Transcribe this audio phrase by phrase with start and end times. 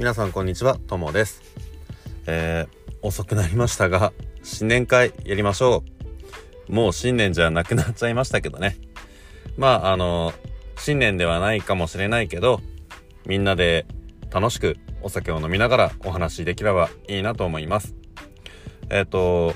[0.00, 1.42] 皆さんこんにちはともです、
[2.26, 5.84] えー、遅くなりましたが新年会やりましょ
[6.68, 6.72] う。
[6.72, 8.78] もう新年じゃなくなっちゃいましたけどね。
[9.58, 10.32] まああの
[10.78, 12.62] 新年ではないかもしれないけど
[13.26, 13.84] みんなで
[14.30, 17.94] 楽しくお酒を飲みながらお話できればいいなと思います。
[18.88, 19.52] えっ、と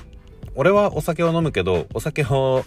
[0.53, 2.63] 俺はお酒を飲むけどお酒を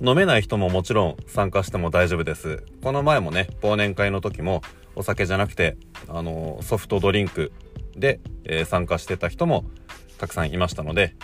[0.00, 2.64] 飲めない人ももちろん参加しても大丈夫です。
[2.82, 4.62] この前もね忘年会の時も
[4.94, 5.76] お酒じゃなくて
[6.08, 7.52] あのソフトドリンク
[7.96, 9.64] で、えー参加してた人も
[10.18, 11.14] たくさんいましたので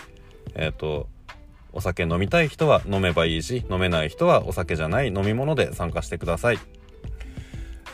[0.54, 1.08] えっ、と
[1.72, 6.58] お酒飲みたい人は飲めばいいし飲めない人はお酒じゃない飲み物で参加してください。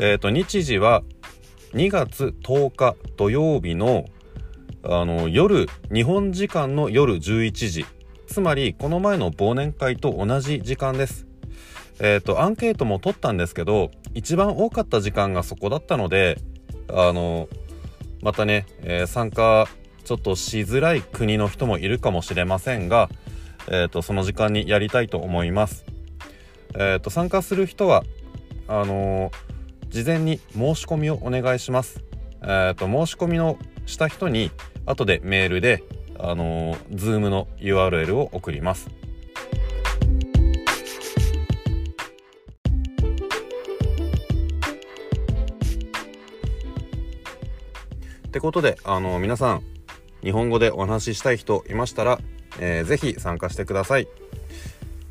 [0.00, 1.02] えっ、と日時は
[1.74, 4.06] 2月10日土曜日の
[4.84, 7.84] あの夜日本時間の夜11時
[8.28, 11.26] つまりこの前の忘年会と同じ時間です。
[11.98, 16.38] えっ、とアンケートも取ったんですけど一番多かった時間がそこだったので
[16.88, 17.48] あの
[18.22, 19.66] またね、えー参加
[20.04, 23.10] ちょっとしづらい国の人もいるかもしれませんが、
[23.66, 25.84] えー、とその時間にやりたいと思います、
[26.74, 28.04] えー、と参加する人は
[28.68, 29.48] あのー
[29.90, 32.02] 事前に申し込みをお願いします、
[32.42, 34.50] えー、と申し込みのした人に
[34.86, 35.82] 後でメールで
[36.18, 38.88] あのー、Zoom の URL を送ります。
[48.26, 49.62] ってことで、あの皆さん
[50.22, 52.18] 日本語でお話ししたい人いましたら、
[52.60, 54.08] えーぜひ参加してください。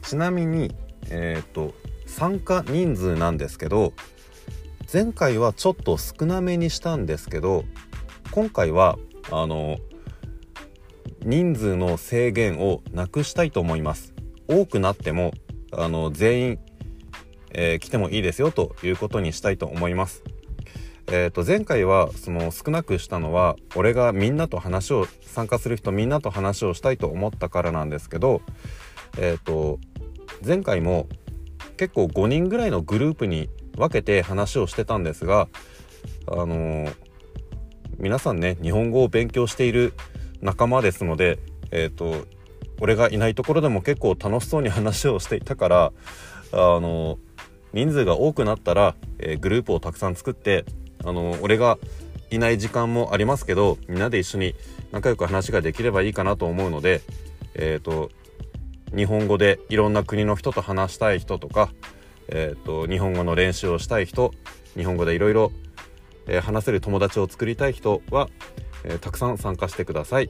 [0.03, 0.75] ちなみに
[1.09, 1.73] えっ、と
[2.05, 3.93] 参加人数なんですけど
[4.91, 7.65] 前回はちょっと少なめにしたんですけど
[8.31, 8.97] 今回は
[9.29, 9.77] あの
[11.27, 14.13] 人数の制限をなくしたいと思います。
[14.47, 15.33] 多くなっても
[15.73, 16.59] あの全員、
[17.51, 20.23] えー来てもいいですよということにしたいと思います。
[21.07, 28.41] えー、と前回はその少なくしたのは俺がみんなと話を参加する人みんなと話をしたいと思ったからなんですけど、
[29.17, 29.79] えー、と
[30.45, 31.09] 前回も
[31.75, 35.49] 結構5人ぐらいのグループに分けて話をしてたんですが
[36.25, 36.87] あの
[37.97, 39.93] 皆さんね日本語を勉強している
[40.41, 41.39] 仲間ですので
[41.71, 42.25] えっ、と
[42.79, 45.91] 俺がいないところでも結構楽しそうに話をしていたから
[46.51, 47.17] あの
[47.73, 50.65] 人数が多くなったら、えーグループをたくさん作って
[51.03, 51.77] あの俺が
[52.31, 54.55] いない時間もありますけどみんなで一緒に
[54.91, 57.01] 仲良く話ができればいいかなと思うので
[57.55, 58.09] えっ、と
[58.95, 61.69] 日本語でいろんな国の人と話したい人とか、
[62.29, 64.33] えー、と日本語の練習をしたい人
[64.75, 65.51] 日本語でいろいろ
[66.41, 68.27] 話せる友達を作りたい人は、
[68.87, 70.29] えーたくさん参加してください。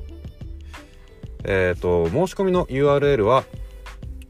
[1.43, 3.45] えっ、と申し込みの URL は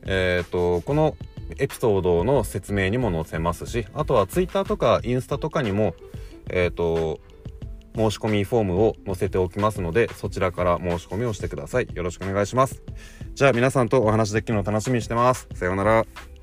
[0.05, 1.15] えっ、とこの
[1.57, 5.95] エピソードの説明にも載せますしあとは Twitter とかインスタとかにも
[6.49, 7.19] えっ、と
[7.95, 11.87] 申し込みフォームを載せておきますのでそちらから申し込みをしてください。
[11.93, 12.83] よろしくお願いします。
[13.33, 15.47] じゃあ皆さんとお話できるのを楽しみにしてます。
[15.53, 16.36] さようなら。